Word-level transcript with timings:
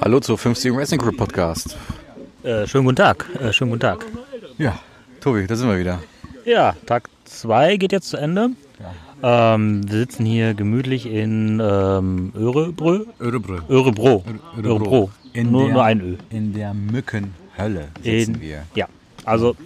Hallo 0.00 0.20
zur 0.20 0.38
50 0.38 0.72
Racing 0.72 0.98
Crew 0.98 1.12
Podcast. 1.12 1.76
Äh, 2.42 2.66
schönen 2.66 2.84
guten 2.84 2.96
Tag. 2.96 3.26
Äh, 3.40 3.52
schönen 3.52 3.70
guten 3.70 3.80
Tag. 3.80 4.04
Ja, 4.58 4.78
Tobi, 5.20 5.46
da 5.46 5.56
sind 5.56 5.68
wir 5.68 5.78
wieder. 5.78 6.00
Ja, 6.44 6.74
Tag 6.86 7.08
2 7.24 7.76
geht 7.76 7.92
jetzt 7.92 8.08
zu 8.08 8.16
Ende. 8.16 8.50
Ähm, 9.22 9.90
wir 9.90 9.98
sitzen 9.98 10.24
hier 10.26 10.54
gemütlich 10.54 11.06
in 11.06 11.60
ähm, 11.60 12.32
Örebrö. 12.36 13.06
Örebrö. 13.20 13.60
Örebro. 13.68 14.24
Örebro. 14.56 15.10
In 15.32 15.50
Nur, 15.50 15.64
der, 15.64 15.72
nur 15.72 15.84
ein 15.84 16.00
Ö. 16.00 16.16
In 16.30 16.52
der 16.52 16.72
Mückenhölle 16.74 17.88
sitzen 18.02 18.34
In, 18.36 18.40
wir. 18.40 18.62
ja, 18.74 18.86
also 19.24 19.56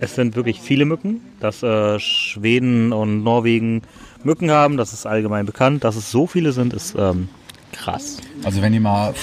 es 0.00 0.14
sind 0.14 0.36
wirklich 0.36 0.60
viele 0.60 0.84
Mücken. 0.84 1.22
Dass 1.40 1.62
äh, 1.62 1.98
Schweden 1.98 2.92
und 2.92 3.22
Norwegen 3.24 3.82
Mücken 4.24 4.50
haben, 4.50 4.76
das 4.76 4.92
ist 4.92 5.06
allgemein 5.06 5.46
bekannt. 5.46 5.84
Dass 5.84 5.96
es 5.96 6.10
so 6.10 6.26
viele 6.26 6.52
sind, 6.52 6.74
ist 6.74 6.94
ähm, 6.98 7.28
krass. 7.72 8.18
Also 8.44 8.62
wenn 8.62 8.72
ihr 8.74 8.80
mal 8.80 9.14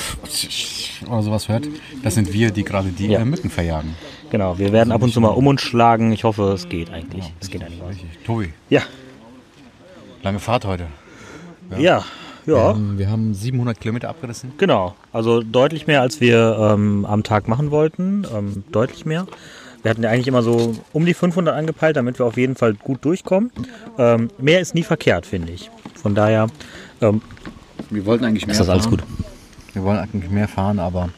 oder 1.08 1.22
sowas 1.24 1.50
hört, 1.50 1.68
das 2.04 2.16
sind 2.16 2.32
wir, 2.34 2.52
die 2.52 2.64
gerade 2.64 2.90
die 2.90 3.08
Ja. 3.08 3.20
äh, 3.20 3.26
Mücken 3.26 3.50
verjagen. 3.50 3.96
Genau, 4.30 4.58
wir 4.58 4.72
werden 4.72 4.92
ab 4.92 5.02
und 5.04 5.12
zu 5.14 5.22
mal 5.22 5.30
um 5.30 5.48
uns 5.48 5.62
schlagen. 5.62 6.12
Ich 6.12 6.24
hoffe, 6.24 6.52
es 6.54 6.68
geht 6.70 6.90
eigentlich. 6.92 7.32
Es 7.40 7.50
geht 7.50 7.64
eigentlich. 7.64 7.82
Tobi, 8.26 8.54
Ja, 8.70 8.82
lange 10.24 10.40
Fahrt 10.40 10.66
heute. 10.66 10.88
ja, 11.78 12.04
ja. 12.46 12.72
Ähm, 12.72 12.98
wir 12.98 13.10
haben 13.10 13.34
700 13.34 13.80
Kilometer 13.80 14.10
abgerissen. 14.10 14.52
Genau, 14.58 14.96
also 15.14 15.42
deutlich 15.42 15.88
mehr, 15.88 16.02
als 16.02 16.20
wir 16.20 16.58
ähm, 16.74 17.06
am 17.06 17.24
Tag 17.24 17.48
machen 17.48 17.72
wollten. 17.72 18.26
Ähm, 18.36 18.64
deutlich 18.72 19.06
mehr. 19.06 19.28
Wir 19.82 19.92
hatten 19.92 20.04
ja 20.04 20.10
eigentlich 20.10 20.28
immer 20.28 20.44
so 20.44 20.76
um 20.94 21.06
die 21.06 21.14
500 21.14 21.54
angepeilt, 21.56 21.96
damit 21.98 22.18
wir 22.20 22.26
auf 22.26 22.38
jeden 22.38 22.56
Fall 22.56 22.74
gut 22.74 23.04
durchkommen. 23.06 23.52
Ähm, 23.98 24.30
mehr 24.38 24.60
ist 24.62 24.76
nie 24.76 24.84
verkehrt, 24.84 25.26
finde 25.26 25.52
ich. 25.52 25.70
Von 25.96 26.16
daher 26.16 26.48
ähm, 27.02 27.22
Wir 27.94 28.06
wollten 28.06 28.26
eigentlich 28.26 28.46
mehr 28.48 28.54
ist 28.54 28.60
das 28.60 28.70
alles 28.70 28.86
fahren. 28.86 28.98
gut. 28.98 29.04
Wir 29.74 29.84
wollen 29.84 29.98
eigentlich 29.98 30.30
mehr 30.32 30.48
fahren, 30.48 30.80
aber 30.80 31.10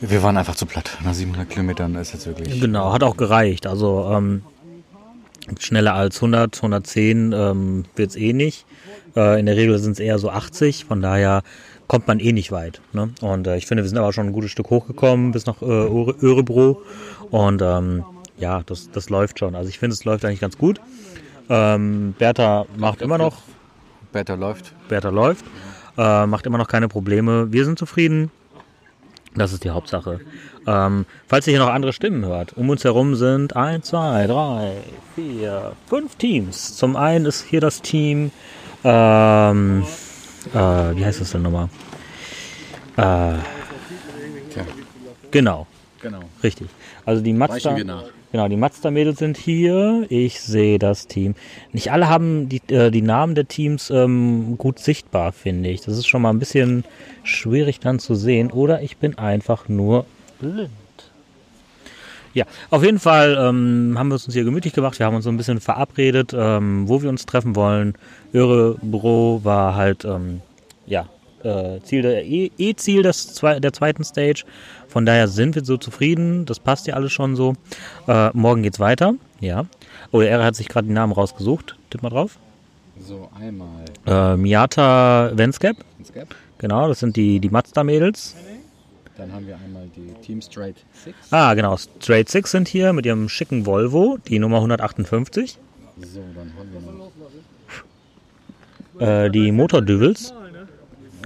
wir 0.00 0.22
waren 0.22 0.36
einfach 0.36 0.54
zu 0.54 0.66
platt. 0.66 0.98
Nach 1.04 1.14
700 1.14 1.48
Kilometern 1.48 1.94
ist 1.96 2.12
jetzt 2.12 2.26
wirklich... 2.26 2.60
Genau, 2.60 2.92
hat 2.92 3.02
auch 3.02 3.16
gereicht. 3.16 3.66
Also 3.66 4.10
ähm, 4.12 4.42
schneller 5.58 5.94
als 5.94 6.16
100, 6.16 6.56
110 6.56 7.32
ähm, 7.32 7.84
wird 7.96 8.10
es 8.10 8.16
eh 8.16 8.32
nicht. 8.32 8.66
Äh, 9.16 9.40
in 9.40 9.46
der 9.46 9.56
Regel 9.56 9.78
sind 9.78 9.92
es 9.92 10.00
eher 10.00 10.18
so 10.18 10.30
80, 10.30 10.84
von 10.86 11.00
daher 11.00 11.42
kommt 11.86 12.06
man 12.08 12.20
eh 12.20 12.32
nicht 12.32 12.50
weit. 12.52 12.80
Ne? 12.92 13.10
Und 13.20 13.46
äh, 13.46 13.56
ich 13.56 13.66
finde, 13.66 13.82
wir 13.82 13.88
sind 13.88 13.98
aber 13.98 14.12
schon 14.12 14.26
ein 14.26 14.32
gutes 14.32 14.50
Stück 14.50 14.70
hochgekommen 14.70 15.32
bis 15.32 15.46
nach 15.46 15.62
äh, 15.62 15.64
Öre- 15.66 16.16
Örebro. 16.22 16.82
Und 17.30 17.62
ähm, 17.62 18.04
ja, 18.38 18.62
das, 18.66 18.90
das 18.90 19.08
läuft 19.10 19.38
schon. 19.38 19.54
Also 19.54 19.68
ich 19.70 19.78
finde, 19.78 19.94
es 19.94 20.04
läuft 20.04 20.24
eigentlich 20.24 20.40
ganz 20.40 20.58
gut. 20.58 20.80
Ähm, 21.48 22.14
Bertha 22.18 22.66
macht 22.76 23.00
immer 23.02 23.18
noch, 23.18 23.42
Bertha 24.14 24.34
läuft. 24.34 24.72
Bertha 24.88 25.08
läuft, 25.08 25.44
äh, 25.98 26.26
macht 26.26 26.46
immer 26.46 26.56
noch 26.56 26.68
keine 26.68 26.86
Probleme. 26.88 27.52
Wir 27.52 27.64
sind 27.64 27.78
zufrieden. 27.78 28.30
Das 29.34 29.52
ist 29.52 29.64
die 29.64 29.70
Hauptsache. 29.70 30.20
Ähm, 30.68 31.04
falls 31.26 31.48
ihr 31.48 31.50
hier 31.50 31.60
noch 31.60 31.68
andere 31.68 31.92
Stimmen 31.92 32.24
hört, 32.24 32.56
um 32.56 32.70
uns 32.70 32.84
herum 32.84 33.16
sind 33.16 33.56
1, 33.56 33.86
2, 33.86 34.28
3, 34.28 34.76
4, 35.16 35.72
5 35.88 36.14
Teams. 36.14 36.76
Zum 36.76 36.94
einen 36.94 37.26
ist 37.26 37.42
hier 37.42 37.60
das 37.60 37.82
Team, 37.82 38.30
ähm, 38.84 39.84
äh, 40.52 40.56
wie 40.56 41.04
heißt 41.04 41.20
das 41.20 41.32
denn 41.32 41.42
nochmal? 41.42 41.68
Äh, 42.96 43.38
genau, 45.32 45.66
genau. 46.00 46.20
richtig. 46.44 46.68
Also 47.04 47.20
die 47.20 47.32
Mazda. 47.32 47.76
Genau, 48.34 48.48
die 48.48 48.56
Mazda-Mädels 48.56 49.20
sind 49.20 49.36
hier. 49.36 50.06
Ich 50.08 50.40
sehe 50.40 50.80
das 50.80 51.06
Team. 51.06 51.36
Nicht 51.72 51.92
alle 51.92 52.08
haben 52.08 52.48
die, 52.48 52.60
äh, 52.68 52.90
die 52.90 53.00
Namen 53.00 53.36
der 53.36 53.46
Teams 53.46 53.90
ähm, 53.90 54.58
gut 54.58 54.80
sichtbar, 54.80 55.30
finde 55.30 55.68
ich. 55.68 55.82
Das 55.82 55.96
ist 55.96 56.08
schon 56.08 56.22
mal 56.22 56.30
ein 56.30 56.40
bisschen 56.40 56.82
schwierig 57.22 57.78
dann 57.78 58.00
zu 58.00 58.16
sehen. 58.16 58.50
Oder 58.50 58.82
ich 58.82 58.96
bin 58.96 59.18
einfach 59.18 59.68
nur 59.68 60.04
blind. 60.40 60.70
Ja, 62.32 62.44
auf 62.70 62.82
jeden 62.82 62.98
Fall 62.98 63.38
ähm, 63.38 63.94
haben 63.96 64.08
wir 64.08 64.16
es 64.16 64.26
uns 64.26 64.34
hier 64.34 64.42
gemütlich 64.42 64.72
gemacht. 64.72 64.98
Wir 64.98 65.06
haben 65.06 65.14
uns 65.14 65.22
so 65.22 65.30
ein 65.30 65.36
bisschen 65.36 65.60
verabredet, 65.60 66.34
ähm, 66.36 66.88
wo 66.88 67.02
wir 67.02 67.10
uns 67.10 67.26
treffen 67.26 67.54
wollen. 67.54 67.94
Örebro 68.34 69.42
war 69.44 69.76
halt, 69.76 70.04
ähm, 70.04 70.40
äh, 71.44 71.80
Ziel 71.82 72.02
der 72.02 72.24
E- 72.24 72.50
E-Ziel 72.58 73.02
des 73.02 73.34
zwei, 73.34 73.60
der 73.60 73.72
zweiten 73.72 74.02
Stage. 74.04 74.44
Von 74.88 75.06
daher 75.06 75.28
sind 75.28 75.54
wir 75.54 75.64
so 75.64 75.76
zufrieden. 75.76 76.44
Das 76.46 76.58
passt 76.58 76.86
ja 76.86 76.94
alles 76.94 77.12
schon 77.12 77.36
so. 77.36 77.54
Äh, 78.08 78.30
morgen 78.32 78.62
geht's 78.62 78.80
weiter. 78.80 79.14
Ja. 79.40 79.66
Oh, 80.10 80.20
der 80.20 80.30
Ehre 80.30 80.44
hat 80.44 80.56
sich 80.56 80.68
gerade 80.68 80.86
die 80.86 80.92
Namen 80.94 81.12
rausgesucht. 81.12 81.76
Tipp 81.90 82.02
mal 82.02 82.10
drauf. 82.10 82.38
So, 83.00 83.28
einmal. 83.40 83.84
Äh, 84.06 84.36
Miata 84.36 85.30
Venskap. 85.34 85.76
Skip. 86.06 86.34
Genau, 86.58 86.88
das 86.88 87.00
sind 87.00 87.16
die, 87.16 87.40
die 87.40 87.48
Mazda-Mädels. 87.50 88.34
Dann 89.16 89.32
haben 89.32 89.46
wir 89.46 89.56
einmal 89.56 89.88
die 89.96 90.12
Team 90.26 90.40
Straight 90.42 90.76
6. 91.04 91.16
Ah, 91.30 91.54
genau. 91.54 91.76
Straight 91.76 92.28
Six 92.28 92.50
sind 92.50 92.68
hier 92.68 92.92
mit 92.92 93.06
ihrem 93.06 93.28
schicken 93.28 93.64
Volvo, 93.66 94.18
die 94.28 94.38
Nummer 94.38 94.56
158. 94.58 95.58
So, 96.00 96.20
dann 96.34 96.52
haben 96.58 96.72
wir 96.72 96.80
noch. 96.92 97.10
Äh, 99.26 99.30
die 99.30 99.50
Motordüvels. 99.52 100.32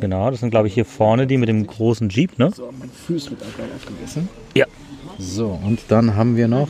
Genau, 0.01 0.31
das 0.31 0.41
sind 0.41 0.51
glaube 0.51 0.69
ich 0.69 0.75
hier 0.75 0.85
vorne 0.85 1.27
die 1.27 1.37
mit 1.37 1.49
dem 1.49 1.67
großen 1.67 2.09
Jeep, 2.09 2.39
ne? 2.39 2.51
So, 2.55 2.73
mein 2.79 2.91
Fuß 2.91 3.31
wird 3.31 3.41
dabei 3.41 3.69
aufgegessen. 3.75 4.29
Ja. 4.55 4.67
So, 5.19 5.59
und 5.65 5.81
dann 5.89 6.15
haben 6.15 6.37
wir 6.37 6.49
noch. 6.49 6.69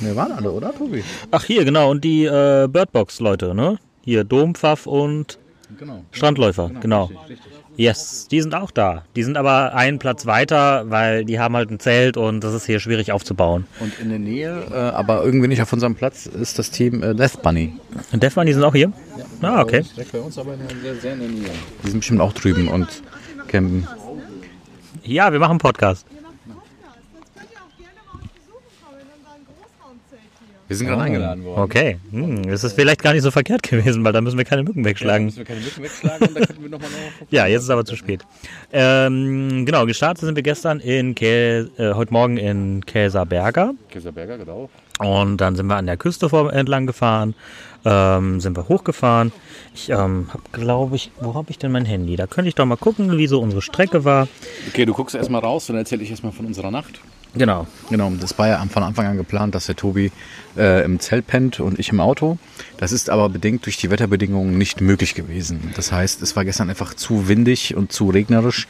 Wir 0.00 0.16
waren 0.16 0.32
alle, 0.32 0.50
oder, 0.50 0.74
Tobi? 0.74 1.04
Ach 1.30 1.44
hier, 1.44 1.64
genau, 1.64 1.90
und 1.90 2.02
die 2.02 2.24
äh, 2.24 2.66
Birdbox-Leute, 2.68 3.54
ne? 3.54 3.78
Hier 4.04 4.24
Dompfaff 4.24 4.86
und 4.86 5.38
Genau. 5.78 6.04
Strandläufer, 6.12 6.70
genau. 6.80 7.04
Richtig, 7.04 7.28
richtig. 7.28 7.52
Yes, 7.76 8.28
die 8.30 8.40
sind 8.40 8.54
auch 8.54 8.70
da. 8.70 9.04
Die 9.16 9.24
sind 9.24 9.36
aber 9.36 9.74
einen 9.74 9.98
Platz 9.98 10.26
weiter, 10.26 10.90
weil 10.90 11.24
die 11.24 11.40
haben 11.40 11.56
halt 11.56 11.70
ein 11.70 11.80
Zelt 11.80 12.16
und 12.16 12.44
das 12.44 12.54
ist 12.54 12.66
hier 12.66 12.78
schwierig 12.78 13.10
aufzubauen. 13.10 13.66
Und 13.80 13.98
in 13.98 14.10
der 14.10 14.20
Nähe, 14.20 14.64
äh, 14.70 14.74
aber 14.74 15.24
irgendwie 15.24 15.48
nicht 15.48 15.60
auf 15.60 15.72
unserem 15.72 15.96
Platz, 15.96 16.26
ist 16.26 16.58
das 16.58 16.70
Team 16.70 17.02
äh, 17.02 17.14
Death 17.14 17.42
Bunny. 17.42 17.72
Und 18.12 18.22
Defman, 18.22 18.46
die 18.46 18.52
sind 18.52 18.62
auch 18.62 18.74
hier? 18.74 18.92
Ah, 19.42 19.60
okay. 19.60 19.82
Direkt 19.96 20.12
bei 20.12 20.20
uns, 20.20 20.38
aber 20.38 20.54
sehr, 20.82 20.94
sehr 20.96 21.12
in 21.14 21.20
der 21.20 21.28
Nähe. 21.28 21.50
Die 21.82 21.90
sind 21.90 21.98
bestimmt 22.00 22.20
auch 22.20 22.32
drüben 22.32 22.68
und 22.68 23.02
campen. 23.48 23.88
Ja, 25.02 25.32
wir 25.32 25.40
machen 25.40 25.52
einen 25.52 25.58
Podcast. 25.58 26.06
könnt 27.34 27.50
ihr 27.50 27.58
auch 27.58 27.76
gerne 27.76 28.00
mal 28.06 28.20
besuchen 28.22 28.70
kommen 28.82 29.00
in 29.00 29.08
unserem 29.18 29.42
Großraumzelt 29.44 30.20
hier. 30.46 30.53
Wir 30.66 30.76
sind 30.76 30.86
gerade 30.86 31.02
eingeladen 31.02 31.44
worden. 31.44 31.60
Okay, 31.60 31.98
hm, 32.10 32.42
das 32.44 32.64
ist 32.64 32.72
vielleicht 32.72 33.02
gar 33.02 33.12
nicht 33.12 33.22
so 33.22 33.30
verkehrt 33.30 33.62
gewesen, 33.68 34.02
weil 34.02 34.12
da 34.12 34.20
müssen 34.20 34.38
wir 34.38 34.46
keine 34.46 34.62
Mücken 34.62 34.84
wegschlagen. 34.84 35.26
Müssen 35.26 35.38
wir 35.38 35.44
keine 35.44 35.60
Lücken 35.60 35.82
wegschlagen 35.82 36.28
und 36.28 36.34
da 36.34 36.46
könnten 36.46 36.62
wir 36.62 36.70
nochmal 36.70 36.90
noch. 36.90 37.26
Ja, 37.30 37.46
jetzt 37.46 37.64
ist 37.64 37.70
aber 37.70 37.84
zu 37.84 37.96
spät. 37.96 38.22
Ähm, 38.72 39.66
genau, 39.66 39.84
gestartet 39.84 40.24
sind 40.24 40.36
wir 40.36 40.42
gestern 40.42 40.80
in 40.80 41.14
Kä 41.14 41.66
äh, 41.76 41.94
heute 41.94 42.12
Morgen 42.12 42.38
in 42.38 42.84
Käserberger 42.86 43.74
Käserberger, 43.90 44.38
genau. 44.38 44.70
und 45.00 45.36
dann 45.38 45.54
sind 45.56 45.66
wir 45.66 45.76
an 45.76 45.86
der 45.86 45.96
Küste 45.96 46.28
vor, 46.30 46.52
entlang 46.52 46.86
gefahren, 46.86 47.34
ähm, 47.84 48.40
sind 48.40 48.56
wir 48.56 48.68
hochgefahren. 48.68 49.32
Ich 49.74 49.90
ähm, 49.90 50.28
habe, 50.32 50.42
glaube 50.52 50.96
ich, 50.96 51.10
wo 51.20 51.34
habe 51.34 51.50
ich 51.50 51.58
denn 51.58 51.72
mein 51.72 51.84
Handy? 51.84 52.16
Da 52.16 52.26
könnte 52.26 52.48
ich 52.48 52.54
doch 52.54 52.64
mal 52.64 52.76
gucken, 52.76 53.16
wie 53.18 53.26
so 53.26 53.40
unsere 53.40 53.60
Strecke 53.60 54.04
war. 54.04 54.28
Okay, 54.68 54.86
du 54.86 54.94
guckst 54.94 55.14
erstmal 55.14 55.42
raus 55.42 55.68
und 55.68 55.74
dann 55.74 55.82
erzähle 55.82 56.02
ich 56.02 56.10
erstmal 56.10 56.32
von 56.32 56.46
unserer 56.46 56.70
Nacht. 56.70 57.00
Genau. 57.34 57.66
Genau, 57.90 58.12
das 58.20 58.38
war 58.38 58.48
ja 58.48 58.64
von 58.66 58.82
Anfang 58.82 59.06
an 59.06 59.16
geplant, 59.16 59.54
dass 59.54 59.66
der 59.66 59.76
Tobi 59.76 60.12
äh, 60.56 60.84
im 60.84 61.00
Zelt 61.00 61.26
pennt 61.26 61.60
und 61.60 61.78
ich 61.78 61.88
im 61.90 62.00
Auto. 62.00 62.38
Das 62.78 62.92
ist 62.92 63.10
aber 63.10 63.28
bedingt 63.28 63.66
durch 63.66 63.76
die 63.76 63.90
Wetterbedingungen 63.90 64.56
nicht 64.56 64.80
möglich 64.80 65.14
gewesen. 65.14 65.72
Das 65.76 65.92
heißt, 65.92 66.22
es 66.22 66.36
war 66.36 66.44
gestern 66.44 66.70
einfach 66.70 66.94
zu 66.94 67.28
windig 67.28 67.74
und 67.76 67.92
zu 67.92 68.10
regnerisch, 68.10 68.66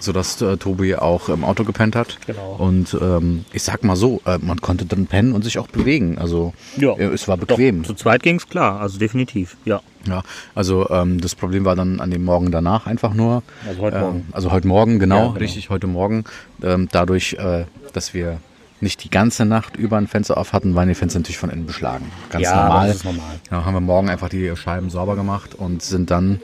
sodass 0.00 0.40
äh, 0.40 0.56
Tobi 0.56 0.96
auch 0.96 1.28
im 1.28 1.44
Auto 1.44 1.64
gepennt 1.64 1.94
hat. 1.94 2.18
Genau. 2.26 2.56
Und 2.58 2.96
ähm, 3.00 3.44
ich 3.52 3.62
sag 3.62 3.84
mal 3.84 3.96
so, 3.96 4.22
äh, 4.24 4.38
man 4.38 4.60
konnte 4.60 4.86
drin 4.86 5.06
pennen 5.06 5.32
und 5.32 5.42
sich 5.42 5.58
auch 5.58 5.68
bewegen. 5.68 6.16
Also 6.18 6.54
Ja. 6.78 6.94
äh, 6.94 7.04
es 7.04 7.28
war 7.28 7.36
bequem. 7.36 7.82
Doch, 7.82 7.88
zu 7.88 7.94
zweit 7.94 8.22
ging 8.22 8.36
es 8.36 8.48
klar, 8.48 8.80
also 8.80 8.98
definitiv, 8.98 9.56
ja. 9.64 9.80
Ja, 10.06 10.22
also 10.54 10.88
ähm, 10.90 11.20
das 11.20 11.34
Problem 11.34 11.64
war 11.64 11.76
dann 11.76 12.00
an 12.00 12.10
dem 12.10 12.24
Morgen 12.24 12.50
danach 12.50 12.86
einfach 12.86 13.12
nur. 13.14 13.42
Also 13.68 13.80
heute 13.82 13.96
ähm, 13.96 14.02
Morgen. 14.02 14.28
Also 14.32 14.50
heute 14.50 14.66
Morgen, 14.68 14.98
genau, 14.98 15.16
Ja, 15.16 15.26
genau. 15.28 15.38
richtig, 15.38 15.70
heute 15.70 15.86
Morgen. 15.86 16.24
Ähm, 16.62 16.88
dadurch, 16.90 17.34
äh, 17.34 17.64
dass 17.92 18.14
wir 18.14 18.38
nicht 18.80 19.04
die 19.04 19.10
ganze 19.10 19.44
Nacht 19.44 19.76
über 19.76 19.98
ein 19.98 20.06
Fenster 20.06 20.38
auf 20.38 20.54
hatten, 20.54 20.74
waren 20.74 20.88
die 20.88 20.94
Fenster 20.94 21.18
natürlich 21.18 21.36
von 21.38 21.50
innen 21.50 21.66
beschlagen. 21.66 22.10
Ganz 22.30 22.44
Ja, 22.44 22.62
normal. 22.62 22.86
das 22.88 22.96
ist 22.96 23.04
normal. 23.04 23.40
Ja, 23.50 23.64
haben 23.66 23.74
wir 23.74 23.80
morgen 23.80 24.08
einfach 24.08 24.30
die 24.30 24.56
Scheiben 24.56 24.88
sauber 24.88 25.16
gemacht 25.16 25.54
und 25.54 25.82
sind 25.82 26.10
dann 26.10 26.40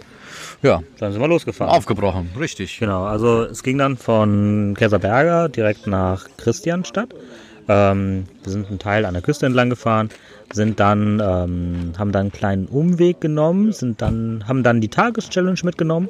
ja, 0.62 0.82
Dann 0.98 1.12
sind 1.12 1.20
wir 1.20 1.28
losgefahren. 1.28 1.72
aufgebrochen. 1.72 2.30
Richtig. 2.38 2.78
Genau, 2.78 3.04
also 3.04 3.42
es 3.44 3.62
ging 3.62 3.78
dann 3.78 3.96
von 3.96 4.74
Käserberger 4.76 5.48
direkt 5.48 5.86
nach 5.86 6.26
Christianstadt. 6.36 7.14
Ähm, 7.68 8.24
wir 8.42 8.52
sind 8.52 8.68
einen 8.68 8.78
Teil 8.78 9.04
an 9.04 9.14
der 9.14 9.22
Küste 9.22 9.46
entlang 9.46 9.70
gefahren, 9.70 10.08
sind 10.52 10.78
dann, 10.80 11.20
ähm, 11.20 11.92
haben 11.98 12.12
dann 12.12 12.20
einen 12.22 12.32
kleinen 12.32 12.66
Umweg 12.66 13.20
genommen, 13.20 13.72
sind 13.72 14.00
dann, 14.02 14.44
haben 14.46 14.62
dann 14.62 14.80
die 14.80 14.88
Tageschallenge 14.88 15.58
mitgenommen 15.64 16.08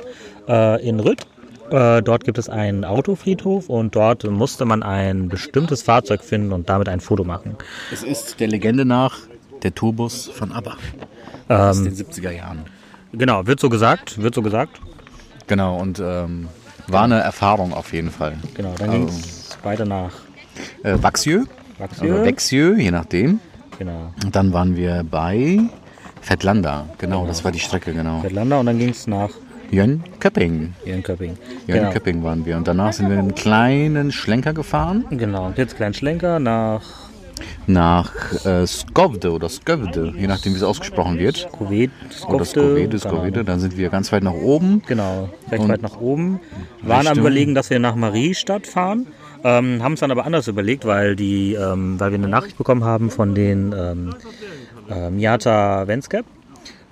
äh, 0.49 0.87
in 0.87 1.01
Rütt. 1.01 1.27
Äh, 1.71 2.03
dort 2.03 2.25
gibt 2.25 2.39
es 2.39 2.49
einen 2.49 2.85
Autofriedhof 2.85 3.69
und 3.69 3.97
dort 3.97 4.25
musste 4.31 4.65
man 4.67 4.83
ein 4.83 5.29
bestimmtes 5.29 5.83
Fahrzeug 5.83 6.23
finden 6.23 6.53
und 6.53 6.69
damit 6.69 6.89
ein 6.89 7.01
Foto 7.01 7.25
machen. 7.25 7.57
Es 7.93 8.03
ist 8.05 8.39
der 8.39 8.49
Legende 8.49 8.85
nach 8.85 9.19
der 9.63 9.75
Tourbus 9.75 10.27
von 10.29 10.53
ABBA. 10.53 10.77
Ähm, 11.49 11.57
Aus 11.57 11.83
den 11.83 11.95
70er 11.95 12.31
Jahren. 12.31 12.67
Genau, 13.13 13.47
wird 13.47 13.59
so 13.61 13.69
gesagt, 13.69 14.21
wird 14.23 14.35
so 14.35 14.43
gesagt. 14.43 14.81
Genau, 15.49 15.77
und 15.81 15.99
ähm, 16.01 16.49
war 16.89 17.05
eine 17.05 17.19
Erfahrung 17.21 17.73
auf 17.73 17.93
jeden 17.93 18.11
Fall. 18.11 18.35
Genau, 18.55 18.75
dann 18.79 18.91
Also- 18.91 19.01
ging 19.07 19.09
es 19.09 19.59
weiter 19.65 19.85
nach 19.87 20.13
Äh, 20.83 20.97
Vaxieux, 21.01 21.47
Vaxieux. 21.79 22.13
oder 22.13 22.25
Vexieux, 22.25 22.77
je 22.77 22.91
nachdem. 22.91 23.41
Genau. 23.79 24.13
Und 24.25 24.35
dann 24.35 24.53
waren 24.53 24.77
wir 24.77 25.05
bei 25.09 25.61
Fettlanda. 26.21 26.87
Genau, 26.99 27.27
das 27.27 27.45
war 27.45 27.53
die 27.53 27.59
Strecke, 27.59 27.93
genau. 27.93 28.21
Fettlanda 28.21 28.59
und 28.61 28.67
dann 28.67 28.79
ging 28.79 28.91
es 28.91 29.07
nach 29.07 29.31
Jönköping. 29.71 30.75
Jönköping. 30.85 31.37
Genau. 31.67 31.83
Jönköping 31.85 32.23
waren 32.23 32.47
wir. 32.47 32.57
Und 32.57 32.69
danach 32.69 32.93
sind 32.93 33.11
wir 33.11 33.19
einen 33.19 33.35
kleinen 33.35 34.13
Schlenker 34.13 34.53
gefahren 34.53 35.05
Genau, 35.11 35.47
und 35.47 35.59
jetzt 35.59 35.77
kleinen 35.77 35.95
Schlenker 35.95 36.39
nach 36.39 36.83
nach 37.67 38.13
äh, 38.45 38.67
Skövde 38.67 39.33
oder 39.33 39.49
Skövde, 39.49 40.13
je 40.17 40.27
nachdem 40.27 40.53
wie 40.53 40.57
es 40.57 40.63
ausgesprochen 40.63 41.19
wird. 41.19 41.49
Oder 41.59 42.45
keine 42.45 42.99
Skovede. 42.99 43.09
Ahnung. 43.09 43.47
Dann 43.47 43.61
sind 43.61 43.77
wir 43.77 43.89
ganz 43.89 44.13
weit 44.13 44.23
nach 44.23 44.35
oben. 44.35 44.83
Genau, 44.87 45.29
recht 45.51 45.63
Und 45.63 45.69
weit 45.69 45.83
nach 45.83 46.01
oben. 46.01 46.41
Waren 46.83 47.07
am 47.07 47.19
überlegen, 47.19 47.55
dass 47.55 47.71
wir 47.71 47.79
nach 47.79 47.97
Mariestadt 47.97 48.67
fahren. 48.67 49.07
Ähm, 49.45 49.83
haben 49.83 49.93
es 49.93 50.01
dann 50.01 50.11
aber 50.11 50.25
anders 50.25 50.49
überlegt, 50.49 50.85
weil 50.87 51.15
die, 51.15 51.55
ähm, 51.55 52.01
weil 52.01 52.11
wir 52.11 52.19
eine 52.19 52.29
Nachricht 52.29 52.57
bekommen 52.59 52.85
haben 52.85 53.11
von 53.11 53.35
den 53.35 53.75
ähm, 53.77 54.15
äh, 54.89 55.11
Miata 55.11 55.87
Venskap, 55.87 56.25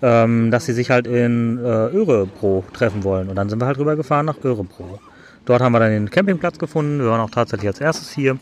ähm, 0.03 0.51
dass 0.51 0.67
sie 0.67 0.73
sich 0.73 0.91
halt 0.91 1.07
in 1.07 1.59
äh, 1.59 1.63
Örebro 1.63 2.65
treffen 2.73 3.03
wollen. 3.03 3.29
Und 3.29 3.37
dann 3.37 3.49
sind 3.49 3.61
wir 3.61 3.67
halt 3.67 3.79
rübergefahren 3.79 4.27
nach 4.27 4.37
Örebro. 4.45 5.01
Dort 5.47 5.61
haben 5.61 5.73
wir 5.73 5.81
dann 5.81 5.91
den 5.91 6.11
Campingplatz 6.11 6.59
gefunden. 6.59 7.01
Wir 7.01 7.11
waren 7.11 7.21
auch 7.21 7.31
tatsächlich 7.31 7.69
als 7.69 7.81
erstes 7.81 8.13
hier, 8.13 8.39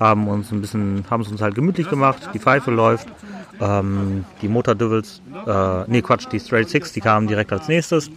haben 0.00 0.26
uns 0.28 0.50
ein 0.52 0.60
bisschen, 0.60 1.04
haben 1.10 1.22
es 1.22 1.28
uns 1.28 1.42
halt 1.42 1.54
gemütlich 1.54 1.88
gemacht. 1.88 2.30
Die 2.32 2.38
Pfeife 2.38 2.70
läuft. 2.70 3.08
Ähm, 3.60 4.24
die 4.42 4.48
Motordevils, 4.48 5.22
äh, 5.46 5.84
nee 5.86 6.02
Quatsch, 6.02 6.26
die 6.30 6.38
Straight 6.38 6.68
Six, 6.68 6.92
die 6.92 7.00
kamen 7.00 7.26
direkt 7.26 7.52
als 7.54 7.68
nächstes, 7.68 8.10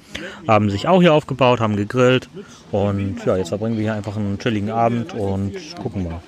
haben 0.49 0.69
sich 0.69 0.85
auch 0.85 0.99
hier 0.99 1.13
aufgebaut, 1.13 1.61
haben 1.61 1.77
gegrillt 1.77 2.29
und 2.71 3.23
ja, 3.25 3.37
jetzt 3.37 3.47
verbringen 3.47 3.77
wir 3.77 3.83
hier 3.83 3.93
einfach 3.93 4.17
einen 4.17 4.37
chilligen 4.37 4.69
Abend 4.69 5.13
und 5.13 5.53
gucken 5.81 6.03
mal. 6.03 6.19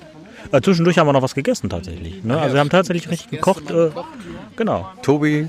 Äh, 0.50 0.60
zwischendurch 0.62 0.98
haben 0.98 1.06
wir 1.06 1.12
noch 1.12 1.22
was 1.22 1.34
gegessen 1.34 1.68
tatsächlich. 1.68 2.24
Ne? 2.24 2.38
Also 2.38 2.54
wir 2.54 2.60
haben 2.60 2.70
tatsächlich 2.70 3.10
richtig 3.10 3.30
gekocht. 3.30 3.70
Äh, 3.70 3.90
genau. 4.56 4.88
Tobi, 5.02 5.48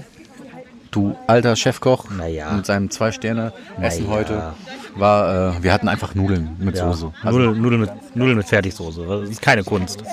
du 0.96 1.16
alter 1.28 1.56
Chefkoch 1.56 2.10
Naja. 2.10 2.52
mit 2.54 2.66
seinem 2.66 2.90
Zwei-Sterne-Essen 2.90 4.04
Naja. 4.06 4.16
heute, 4.16 4.54
war, 4.96 5.56
äh, 5.58 5.64
wir 5.64 5.74
hatten 5.74 5.88
einfach 5.88 6.16
Nudeln 6.16 6.56
mit 6.60 6.78
Ja, 6.78 6.92
Soße. 6.92 7.14
Also, 7.24 7.40
Nudeln, 7.40 7.62
Nudeln, 7.62 7.82
mit, 7.82 8.16
Nudeln 8.16 8.38
mit 8.38 8.48
Fertigsoße. 8.48 9.06
Das 9.06 9.30
ist 9.30 9.42
keine 9.42 9.64
Kunst. 9.64 10.04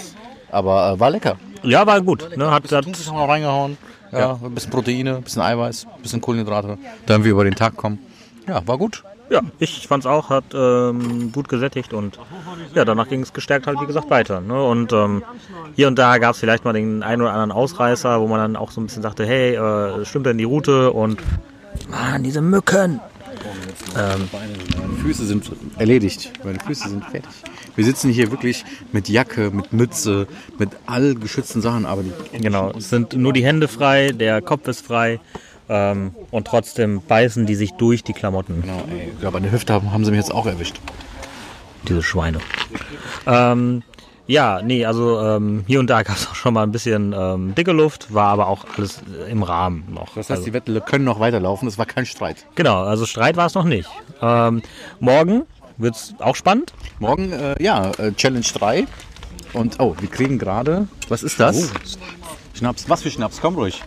aber 0.51 0.93
äh, 0.95 1.01
war 1.01 1.11
lecker. 1.11 1.37
Ja, 1.63 1.87
war 1.87 2.01
gut. 2.01 2.37
Ne? 2.37 2.51
Hat, 2.51 2.71
hat, 2.73 2.87
wir 2.87 3.13
noch 3.13 3.29
reingehauen. 3.29 3.77
Ja, 4.13 4.39
ein 4.43 4.55
bisschen 4.55 4.71
Proteine, 4.71 5.17
ein 5.17 5.23
bisschen 5.23 5.43
Eiweiß, 5.43 5.87
ein 5.87 6.03
bisschen 6.03 6.21
Kohlenhydrate. 6.21 6.79
Damit 7.07 7.25
wir 7.25 7.33
über 7.33 7.45
den 7.45 7.55
Tag 7.55 7.77
kommen. 7.77 7.99
Ja, 8.49 8.67
war 8.67 8.77
gut. 8.77 9.05
Ja, 9.31 9.43
ich 9.61 9.87
fand's 9.87 10.07
auch, 10.07 10.29
hat 10.29 10.45
ähm, 10.53 11.31
gut 11.33 11.49
gesättigt 11.49 11.93
und 11.93 12.19
ja, 12.75 12.85
danach 12.85 13.09
ging 13.09 13.23
es 13.23 13.33
gestärkt 13.33 13.67
halt, 13.67 13.81
wie 13.81 13.87
gesagt, 13.87 14.11
weiter. 14.11 14.41
Ne? 14.41 14.63
Und 14.63 14.93
ähm, 14.93 15.23
hier 15.77 15.87
und 15.89 15.99
da 15.99 16.19
gab 16.19 16.35
es 16.35 16.41
vielleicht 16.41 16.65
mal 16.65 16.73
den 16.73 17.03
einen 17.03 17.23
oder 17.23 17.33
anderen 17.33 17.53
Ausreißer, 17.53 18.21
wo 18.21 18.27
man 18.27 18.41
dann 18.41 18.57
auch 18.57 18.73
so 18.73 18.81
ein 18.81 18.87
bisschen 18.87 19.03
sagte, 19.03 19.25
hey, 19.25 19.55
äh, 19.55 20.05
stimmt 20.05 20.27
denn 20.27 20.39
die 20.39 20.45
Route? 20.45 20.93
Und 20.93 21.21
Mann, 21.89 22.25
diese 22.25 22.41
Mücken! 22.41 23.01
Meine 23.95 24.95
Füße 25.03 25.27
sind 25.27 25.51
erledigt. 25.79 26.33
Meine 26.45 26.59
Füße 26.61 26.89
sind 26.89 27.05
fertig. 27.05 27.31
Wir 27.77 27.85
sitzen 27.85 28.11
hier 28.11 28.31
wirklich 28.31 28.65
mit 28.93 29.09
Jacke, 29.09 29.51
mit 29.51 29.73
Mütze, 29.73 30.27
mit 30.59 30.71
all 30.87 31.15
geschützten 31.15 31.61
Sachen, 31.61 31.87
aber 31.87 32.03
die 32.03 32.13
Genau, 32.39 32.73
es 32.77 32.91
sind 32.91 33.15
nur 33.15 33.33
die 33.33 33.45
Hände 33.45 33.69
frei, 33.69 34.11
der 34.13 34.43
Kopf 34.43 34.67
ist 34.69 34.85
frei 34.85 35.21
ähm, 35.71 36.15
und 36.33 36.47
trotzdem 36.49 37.01
beißen 37.01 37.47
die 37.47 37.55
sich 37.55 37.73
durch 37.75 38.03
die 38.03 38.13
Klamotten. 38.13 38.63
Genau, 38.63 38.83
ey. 38.91 39.11
Ich 39.13 39.21
glaube, 39.21 39.37
an 39.37 39.45
der 39.45 39.53
Hüfte 39.53 39.73
haben, 39.73 39.93
haben 39.93 40.05
sie 40.05 40.11
mich 40.11 40.19
jetzt 40.19 40.35
auch 40.35 40.47
erwischt. 40.47 40.81
Diese 41.89 42.03
Schweine. 42.03 42.41
Ähm, 43.27 43.83
ja, 44.27 44.61
nee, 44.63 44.85
also 44.85 45.21
ähm, 45.21 45.65
hier 45.67 45.81
und 45.81 45.89
da 45.89 46.03
gab 46.03 46.17
es 46.17 46.29
auch 46.29 46.35
schon 46.35 46.55
mal 46.55 46.65
ein 46.65 46.73
bisschen 46.73 47.15
ähm, 47.17 47.55
dicke 47.55 47.73
Luft, 47.73 48.13
war 48.13 48.29
aber 48.29 48.49
auch 48.49 48.65
alles 48.77 49.01
äh, 49.27 49.31
im 49.31 49.43
Rahmen 49.43 49.85
noch. 49.93 50.09
Das 50.09 50.29
heißt, 50.29 50.31
also, 50.31 50.45
die 50.45 50.53
Wette 50.53 50.81
können 50.81 51.05
noch 51.05 51.21
weiterlaufen. 51.21 51.67
Es 51.69 51.79
war 51.79 51.87
kein 51.87 52.05
Streit. 52.05 52.47
genau, 52.55 52.83
also 52.83 53.07
Streit 53.07 53.37
war 53.37 53.47
es 53.47 53.55
noch 53.55 53.65
nicht. 53.65 53.89
Ähm, 54.21 54.63
morgen 54.99 55.47
wird's 55.79 56.15
auch 56.19 56.37
spannend. 56.37 56.73
Morgen, 56.99 57.33
äh, 57.33 57.63
ja, 57.63 57.91
äh, 57.93 58.13
Challenge 58.13 58.47
3. 58.53 58.87
Und, 59.53 59.81
oh, 59.81 59.97
wir 59.99 60.09
kriegen 60.09 60.39
gerade, 60.39 60.87
was 61.09 61.23
ist 61.23 61.41
das? 61.41 61.73
Schnaps. 62.55 62.89
Was 62.89 63.03
für 63.03 63.11
Schnaps? 63.11 63.41
Komm 63.41 63.55
ruhig. 63.55 63.83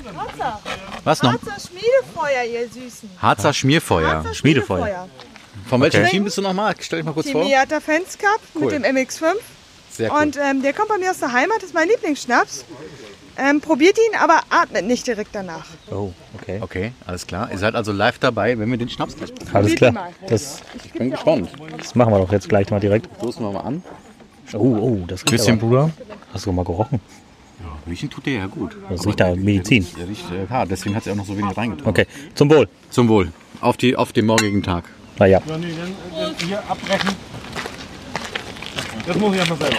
Was 1.04 1.22
noch? 1.22 1.34
Harzer 1.34 1.68
Schmiedefeuer, 1.70 2.44
ihr 2.52 2.68
Süßen. 2.70 3.10
Harzer 3.22 3.54
Schmierfeuer. 3.54 4.08
Harzer 4.16 4.34
Schmiedefeuer. 4.34 5.08
Von 5.70 5.82
welchem 5.82 6.02
Okay. 6.02 6.10
Team 6.12 6.24
bist 6.24 6.38
du 6.38 6.42
nochmal? 6.42 6.74
Stell 6.80 7.00
dich 7.00 7.06
mal 7.06 7.12
kurz 7.14 7.26
Team 7.28 7.34
vor. 7.34 7.46
Miata 7.46 7.80
Fans 7.80 8.18
Cup 8.18 8.40
Cool. 8.56 8.66
mit 8.66 8.72
dem 8.74 8.84
MX5. 8.84 9.24
Sehr 9.92 10.12
cool. 10.12 10.22
Und 10.22 10.38
ähm, 10.38 10.62
der 10.64 10.74
kommt 10.74 10.90
bei 10.90 10.98
mir 10.98 11.12
aus 11.12 11.20
der 11.20 11.32
Heimat, 11.32 11.58
das 11.58 11.66
ist 11.66 11.74
mein 11.74 11.88
Lieblingsschnaps. 11.88 12.66
Ähm, 13.38 13.62
probiert 13.62 13.98
ihn, 13.98 14.20
aber 14.20 14.42
atmet 14.50 14.86
nicht 14.86 15.06
direkt 15.08 15.30
danach. 15.34 15.66
Oh, 15.92 16.12
okay. 16.40 16.60
Okay, 16.62 16.92
alles 17.08 17.26
klar. 17.26 17.50
Ihr 17.52 17.58
seid 17.58 17.74
also 17.76 17.92
live 17.92 18.20
dabei, 18.20 18.58
wenn 18.60 18.70
wir 18.70 18.78
den 18.78 18.90
Schnaps 18.90 19.16
trinken. 19.16 19.36
Alles 19.54 19.74
Probiert 19.74 19.94
klar. 19.94 20.10
Das, 20.28 20.62
Ich 20.84 20.92
bin 20.94 21.10
gespannt. 21.12 21.50
das 21.78 21.96
machen 21.96 22.14
wir 22.14 22.20
doch 22.20 22.32
jetzt 22.32 22.48
gleich 22.48 22.70
mal 22.70 22.80
direkt. 22.80 23.08
Stoßen 23.18 23.44
wir 23.44 23.52
mal 23.52 23.62
an. 23.62 23.84
Oh, 24.54 24.58
oh, 24.60 25.04
das 25.08 25.22
riecht 25.22 25.30
Küsschen, 25.32 25.54
aber, 25.60 25.68
Bruder. 25.68 25.90
Hast 26.32 26.46
du 26.46 26.52
mal 26.52 26.64
gerochen? 26.66 27.00
Riechen 27.88 28.10
tut 28.10 28.26
der 28.26 28.34
ja 28.34 28.46
gut. 28.48 28.78
Das 28.90 29.06
riecht 29.06 29.20
ja 29.20 29.36
Medizin. 29.36 29.86
Der 29.98 30.08
riecht 30.08 30.26
äh, 30.32 30.48
hart, 30.50 30.72
deswegen 30.72 30.96
hat 30.96 31.04
sie 31.04 31.12
auch 31.12 31.16
noch 31.16 31.26
so 31.26 31.38
wenig 31.38 31.56
reingetan. 31.56 31.88
Okay, 31.88 32.06
zum 32.34 32.50
Wohl. 32.50 32.68
Zum 32.90 33.08
Wohl. 33.10 33.32
Auf, 33.62 33.78
die, 33.78 33.96
auf 33.96 34.14
den 34.14 34.26
morgigen 34.26 34.64
Tag. 34.64 34.86
Naja. 35.20 35.42
Ja, 35.46 35.58
nee, 35.58 35.68
dann, 35.78 35.92
dann 36.36 36.48
hier 36.48 36.60
abbrechen. 36.60 37.10
Das 39.06 39.18
muss 39.18 39.34
ich 39.34 39.40
erstmal 39.40 39.60
selber. 39.60 39.78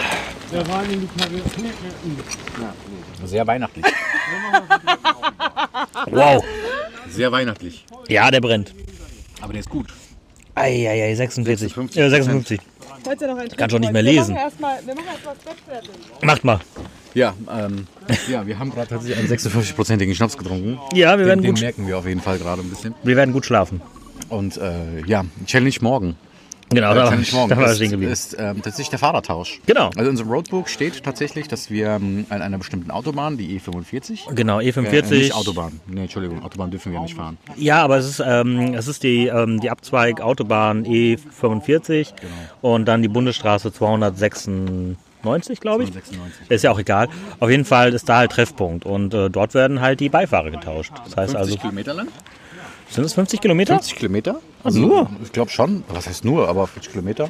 Der 0.53 0.67
Wein 0.67 0.91
in 0.91 1.01
die 1.01 1.07
Knarre. 1.07 1.31
Nee, 1.33 1.41
nee. 2.03 3.27
Sehr 3.27 3.47
weihnachtlich. 3.47 3.85
Wow. 6.07 6.43
Sehr 7.09 7.31
weihnachtlich. 7.31 7.85
Ja, 8.07 8.29
der 8.31 8.41
brennt. 8.41 8.73
Aber 9.41 9.53
der 9.53 9.59
ist 9.61 9.69
gut. 9.69 9.87
Eieiei, 10.53 11.13
46. 11.15 11.69
56. 11.73 11.95
Ja, 11.97 12.09
56. 12.09 12.59
Wollt 13.03 13.21
ihr 13.21 13.27
noch 13.27 13.37
einen 13.37 13.49
Kann 13.49 13.69
schon 13.69 13.81
nicht 13.81 13.91
mehr 13.93 14.03
Wir 14.03 14.11
lesen. 14.13 14.33
machen 14.33 14.43
erstmal- 14.43 14.85
Wir 14.85 14.95
machen 14.95 15.07
erstmal 15.11 15.35
das 15.35 15.43
Bett 15.43 15.63
fertig. 15.67 15.91
Macht 16.21 16.43
mal. 16.43 16.59
Ja, 17.15 17.33
ähm, 17.49 17.87
ja, 18.29 18.45
wir 18.45 18.59
haben 18.59 18.71
gerade 18.71 18.89
tatsächlich 18.89 19.17
einen 19.17 19.27
56-prozentigen 19.29 20.13
Schnaps 20.13 20.37
getrunken. 20.37 20.77
Ja, 20.93 21.17
wir 21.17 21.23
Den, 21.23 21.27
werden 21.27 21.41
den 21.41 21.51
gut, 21.53 21.61
merken 21.61 21.87
wir 21.87 21.97
auf 21.97 22.05
jeden 22.05 22.21
Fall 22.21 22.37
gerade 22.37 22.61
ein 22.61 22.69
bisschen. 22.69 22.93
wir 23.03 23.15
werden 23.15 23.33
gut 23.33 23.45
schlafen. 23.45 23.81
Und 24.29 24.57
äh, 24.57 25.01
ja, 25.07 25.23
Challenge 25.45 25.73
morgen. 25.81 26.15
Genau, 26.71 26.91
Äh, 26.91 26.95
da, 26.95 27.03
Challenge 27.09 27.27
morgen 27.33 27.49
da 27.51 27.57
war 27.57 27.71
ist, 27.71 27.81
ist 27.81 28.35
ähm, 28.39 28.55
tatsächlich 28.61 28.89
der 28.89 28.99
Fahrertausch. 28.99 29.61
Genau. 29.67 29.85
Also 29.89 30.01
in 30.01 30.07
unserem 30.09 30.29
Roadbook 30.31 30.67
steht 30.67 31.03
tatsächlich, 31.03 31.47
dass 31.47 31.69
wir 31.69 31.89
ähm, 31.91 32.25
an 32.29 32.41
einer 32.41 32.57
bestimmten 32.57 32.89
Autobahn, 32.91 33.37
die 33.37 33.59
E45, 33.59 34.33
Genau, 34.33 34.59
äh, 34.59 34.71
E45. 34.71 35.09
nicht 35.11 35.35
Autobahn, 35.35 35.79
nee, 35.87 36.01
Entschuldigung, 36.01 36.43
Autobahn 36.43 36.71
dürfen 36.71 36.91
wir 36.91 36.99
nicht 37.01 37.13
fahren. 37.15 37.37
Ja, 37.55 37.83
aber 37.83 37.97
es 37.97 38.09
ist, 38.09 38.23
ähm, 38.25 38.73
es 38.73 38.87
ist 38.87 39.03
die, 39.03 39.27
ähm, 39.27 39.59
die 39.61 39.69
Abzweig 39.69 40.21
Autobahn 40.21 40.85
E45 40.85 42.07
und 42.61 42.85
dann 42.85 43.01
die 43.03 43.09
Bundesstraße 43.09 43.71
296, 45.25 45.59
glaube 45.59 45.83
ich. 45.83 45.91
296. 45.91 46.51
Ist 46.51 46.63
ja 46.63 46.71
auch 46.71 46.79
egal. 46.79 47.09
Auf 47.39 47.49
jeden 47.49 47.65
Fall 47.65 47.93
ist 47.93 48.07
da 48.07 48.17
halt 48.17 48.31
Treffpunkt 48.31 48.85
und 48.85 49.13
äh, 49.13 49.29
dort 49.29 49.53
werden 49.53 49.81
halt 49.81 49.99
die 49.99 50.09
Beifahrer 50.09 50.51
getauscht. 50.51 50.93
Das 51.03 51.17
heißt 51.17 51.33
50 51.33 51.37
also, 51.37 51.57
Kilometer 51.57 51.93
lang? 51.93 52.07
sind 52.89 53.03
es 53.03 53.13
50 53.13 53.41
Kilometer? 53.41 53.73
50 53.73 53.95
Kilometer? 53.95 54.39
Also, 54.63 54.79
nur? 54.79 55.09
Ich 55.23 55.31
glaube 55.31 55.51
schon. 55.51 55.83
Was 55.89 56.07
heißt 56.07 56.23
nur, 56.23 56.47
aber 56.47 56.67
50 56.67 56.91
Kilometer. 56.93 57.29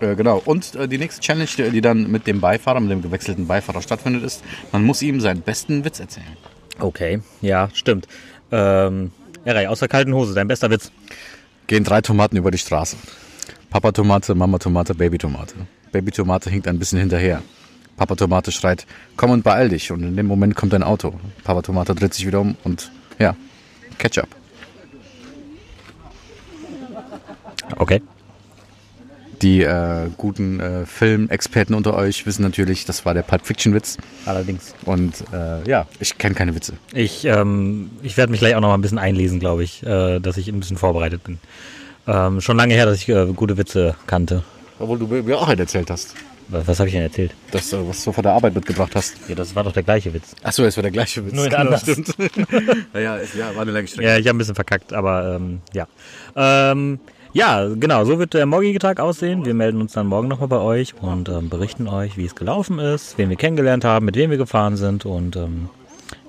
Äh, 0.00 0.16
genau. 0.16 0.40
Und 0.44 0.74
äh, 0.74 0.88
die 0.88 0.98
nächste 0.98 1.20
Challenge, 1.20 1.48
die, 1.56 1.70
die 1.70 1.80
dann 1.80 2.10
mit 2.10 2.26
dem 2.26 2.40
Beifahrer, 2.40 2.80
mit 2.80 2.90
dem 2.90 3.02
gewechselten 3.02 3.46
Beifahrer 3.46 3.82
stattfindet, 3.82 4.24
ist, 4.24 4.42
man 4.72 4.82
muss 4.82 5.02
ihm 5.02 5.20
seinen 5.20 5.42
besten 5.42 5.84
Witz 5.84 6.00
erzählen. 6.00 6.36
Okay, 6.78 7.20
ja, 7.42 7.68
stimmt. 7.74 8.08
Ähm, 8.50 9.12
Erei, 9.44 9.68
aus 9.68 9.78
der 9.78 9.88
kalten 9.88 10.14
Hose, 10.14 10.34
dein 10.34 10.48
bester 10.48 10.70
Witz. 10.70 10.92
Gehen 11.66 11.84
drei 11.84 12.00
Tomaten 12.02 12.36
über 12.36 12.50
die 12.50 12.58
Straße. 12.58 12.96
Papa 13.70 13.92
Tomate, 13.92 14.34
Mama 14.34 14.58
Tomate, 14.58 14.94
Baby 14.94 15.16
Tomate. 15.16 15.54
Baby 15.92 16.10
Tomate 16.10 16.50
hinkt 16.50 16.66
ein 16.66 16.78
bisschen 16.78 16.98
hinterher. 16.98 17.40
Papa 17.96 18.16
Tomate 18.16 18.50
schreit, 18.50 18.84
komm 19.16 19.30
und 19.30 19.44
beeil 19.44 19.68
dich. 19.68 19.92
Und 19.92 20.02
in 20.02 20.16
dem 20.16 20.26
Moment 20.26 20.56
kommt 20.56 20.74
ein 20.74 20.82
Auto. 20.82 21.14
Papa 21.44 21.62
Tomate 21.62 21.94
dreht 21.94 22.12
sich 22.12 22.26
wieder 22.26 22.40
um 22.40 22.56
und 22.64 22.90
ja, 23.20 23.36
Ketchup. 23.98 24.28
Okay. 27.76 28.02
Die 29.40 29.62
äh, 29.62 30.10
guten 30.16 30.60
äh, 30.60 30.84
Filmexperten 30.84 31.74
unter 31.74 31.94
euch 31.94 32.26
wissen 32.26 32.42
natürlich, 32.42 32.84
das 32.84 33.06
war 33.06 33.14
der 33.14 33.22
Pulp 33.22 33.46
Fiction 33.46 33.72
Witz. 33.72 33.96
Allerdings. 34.26 34.74
Und 34.84 35.24
äh, 35.32 35.66
ja, 35.68 35.86
ich 35.98 36.18
kenne 36.18 36.34
keine 36.34 36.54
Witze. 36.54 36.74
Ich, 36.92 37.24
ähm, 37.24 37.90
ich 38.02 38.16
werde 38.16 38.32
mich 38.32 38.40
gleich 38.40 38.54
auch 38.56 38.60
noch 38.60 38.68
mal 38.68 38.74
ein 38.74 38.82
bisschen 38.82 38.98
einlesen, 38.98 39.38
glaube 39.40 39.62
ich, 39.62 39.82
äh, 39.84 40.18
dass 40.18 40.36
ich 40.36 40.48
ein 40.48 40.58
bisschen 40.60 40.76
vorbereitet 40.76 41.22
bin. 41.22 41.38
Ähm, 42.06 42.40
schon 42.40 42.56
lange 42.56 42.74
her, 42.74 42.86
dass 42.86 42.98
ich 42.98 43.08
äh, 43.08 43.26
gute 43.34 43.56
Witze 43.56 43.94
kannte. 44.06 44.42
Obwohl 44.78 44.98
du 44.98 45.06
mir 45.06 45.38
auch 45.38 45.48
einen 45.48 45.60
erzählt 45.60 45.90
hast. 45.90 46.14
Was, 46.48 46.66
was 46.66 46.78
habe 46.80 46.88
ich 46.88 46.94
denn 46.94 47.02
erzählt? 47.04 47.32
Das, 47.52 47.72
äh, 47.72 47.78
was 47.86 48.02
du 48.02 48.12
von 48.12 48.22
der 48.22 48.32
Arbeit 48.32 48.54
mitgebracht 48.54 48.96
hast. 48.96 49.14
Ja, 49.28 49.34
das 49.34 49.54
war 49.54 49.62
doch 49.62 49.72
der 49.72 49.82
gleiche 49.82 50.12
Witz. 50.12 50.34
Achso, 50.42 50.64
es 50.64 50.76
war 50.76 50.82
der 50.82 50.90
gleiche 50.90 51.24
Witz. 51.24 51.34
Nur 51.34 51.44
in 51.44 51.50
Genau, 51.50 51.62
anders. 51.62 51.82
Stimmt. 51.82 52.14
naja, 52.92 53.18
es, 53.18 53.34
ja, 53.34 53.54
war 53.54 53.62
eine 53.62 53.70
lange 53.70 53.86
Strecke. 53.86 54.08
Ja, 54.08 54.16
ich 54.16 54.26
habe 54.26 54.36
ein 54.36 54.38
bisschen 54.38 54.54
verkackt, 54.54 54.92
aber 54.92 55.36
ähm, 55.36 55.60
ja. 55.72 55.86
Ähm, 56.34 56.98
Ja, 57.32 57.68
genau, 57.68 58.04
so 58.04 58.18
wird 58.18 58.34
der 58.34 58.46
morgige 58.46 58.80
Tag 58.80 58.98
aussehen. 58.98 59.44
Wir 59.44 59.54
melden 59.54 59.80
uns 59.80 59.92
dann 59.92 60.08
morgen 60.08 60.26
nochmal 60.26 60.48
bei 60.48 60.58
euch 60.58 60.94
und 61.00 61.28
ähm, 61.28 61.48
berichten 61.48 61.86
euch, 61.86 62.16
wie 62.16 62.24
es 62.24 62.34
gelaufen 62.34 62.80
ist, 62.80 63.18
wen 63.18 63.28
wir 63.28 63.36
kennengelernt 63.36 63.84
haben, 63.84 64.04
mit 64.06 64.16
wem 64.16 64.30
wir 64.30 64.38
gefahren 64.38 64.76
sind. 64.76 65.06
Und 65.06 65.36
ähm, 65.36 65.68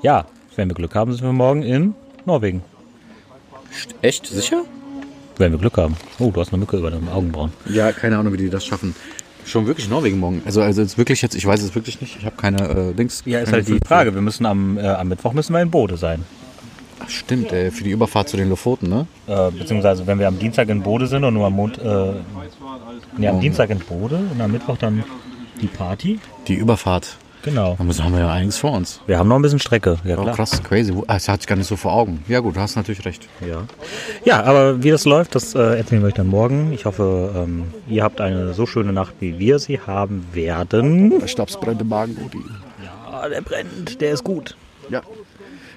ja, 0.03 0.25
wenn 0.55 0.67
wir 0.69 0.75
Glück 0.75 0.93
haben, 0.93 1.11
sind 1.13 1.23
wir 1.23 1.33
morgen 1.33 1.63
in 1.63 1.95
Norwegen. 2.25 2.61
Echt? 4.03 4.27
Sicher? 4.27 4.63
Wenn 5.41 5.53
wir 5.53 5.57
Glück 5.57 5.77
haben. 5.77 5.97
Oh, 6.19 6.29
du 6.29 6.39
hast 6.39 6.49
eine 6.49 6.59
Mücke 6.59 6.77
über 6.77 6.91
deinem 6.91 7.09
Augenbrauen. 7.09 7.51
Ja, 7.65 7.91
keine 7.91 8.15
Ahnung, 8.15 8.31
wie 8.31 8.37
die 8.37 8.51
das 8.51 8.63
schaffen. 8.63 8.93
Schon 9.43 9.65
wirklich 9.65 9.89
Norwegen 9.89 10.19
morgen. 10.19 10.43
Also, 10.45 10.61
also 10.61 10.83
jetzt 10.83 10.99
wirklich 10.99 11.23
jetzt, 11.23 11.33
ich 11.33 11.47
weiß 11.47 11.63
es 11.63 11.73
wirklich 11.73 11.99
nicht. 11.99 12.17
Ich 12.19 12.25
habe 12.25 12.35
keine 12.35 12.91
äh, 12.91 12.93
Dings. 12.93 13.23
Ja, 13.25 13.39
ist 13.39 13.51
halt 13.51 13.67
die 13.67 13.79
Frage. 13.83 14.13
Wir 14.13 14.21
müssen 14.21 14.45
am, 14.45 14.77
äh, 14.77 14.85
am 14.85 15.07
Mittwoch 15.07 15.33
müssen 15.33 15.53
wir 15.53 15.61
in 15.63 15.71
Bode 15.71 15.97
sein. 15.97 16.25
Ach, 16.99 17.09
stimmt, 17.09 17.51
äh, 17.51 17.71
für 17.71 17.83
die 17.83 17.89
Überfahrt 17.89 18.29
zu 18.29 18.37
den 18.37 18.49
Lofoten, 18.49 18.87
ne? 18.87 19.07
Äh, 19.25 19.49
beziehungsweise 19.49 20.05
wenn 20.05 20.19
wir 20.19 20.27
am 20.27 20.37
Dienstag 20.37 20.69
in 20.69 20.83
Bode 20.83 21.07
sind 21.07 21.23
und 21.23 21.33
nur 21.33 21.47
am 21.47 21.53
Mond, 21.53 21.79
äh, 21.79 22.11
nee, 23.17 23.27
am 23.27 23.39
Dienstag 23.41 23.71
in 23.71 23.79
Bode 23.79 24.19
und 24.31 24.39
am 24.39 24.51
Mittwoch 24.51 24.77
dann 24.77 25.03
die 25.59 25.65
Party. 25.65 26.19
Die 26.47 26.53
Überfahrt. 26.53 27.17
Genau. 27.43 27.75
Da 27.77 27.83
müssen- 27.83 28.03
haben 28.03 28.13
wir 28.13 28.19
ja 28.21 28.31
einiges 28.31 28.57
vor 28.57 28.71
uns. 28.73 29.01
Wir 29.07 29.17
haben 29.17 29.27
noch 29.27 29.35
ein 29.37 29.41
bisschen 29.41 29.59
Strecke. 29.59 29.97
Ja, 30.03 30.17
Oh, 30.19 30.25
krass, 30.31 30.61
crazy. 30.63 30.93
Ah, 31.07 31.13
Das 31.15 31.27
hatte 31.27 31.41
ich 31.41 31.47
gar 31.47 31.55
nicht 31.55 31.67
so 31.67 31.75
vor 31.75 31.93
Augen. 31.93 32.23
Ja 32.27 32.39
gut, 32.39 32.55
du 32.55 32.59
hast 32.59 32.75
natürlich 32.75 33.03
recht. 33.05 33.27
Ja. 33.47 33.63
ja, 34.25 34.43
aber 34.43 34.83
wie 34.83 34.91
das 34.91 35.05
läuft, 35.05 35.33
das 35.35 35.55
äh, 35.55 35.77
erzählen 35.77 36.01
wir 36.01 36.07
euch 36.09 36.13
dann 36.13 36.27
morgen. 36.27 36.71
Ich 36.73 36.85
hoffe, 36.85 37.33
ähm, 37.35 37.65
ihr 37.87 38.03
habt 38.03 38.21
eine 38.21 38.53
so 38.53 38.65
schöne 38.65 38.93
Nacht, 38.93 39.13
wie 39.19 39.39
wir 39.39 39.59
sie 39.59 39.79
haben 39.79 40.25
werden. 40.33 41.27
Stabsbrennende 41.27 41.83
Magen, 41.85 42.17
Udi. 42.23 42.43
Ah, 43.11 43.27
der 43.27 43.41
brennt, 43.41 43.99
der 44.01 44.11
ist 44.13 44.23
gut. 44.23 44.55
Ja. 44.89 45.01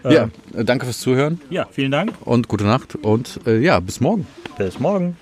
Ja, 0.09 0.29
äh, 0.55 0.65
danke 0.65 0.85
fürs 0.85 1.01
Zuhören 1.01 1.41
Ja, 1.49 1.67
vielen 1.71 1.91
Dank. 1.91 2.13
und 2.27 2.47
gute 2.49 2.65
Nacht 2.65 2.95
und 2.97 3.41
äh, 3.47 3.59
ja, 3.59 3.81
bis 3.81 4.01
morgen. 4.01 4.27
Bis 4.59 4.79
morgen. 4.79 5.17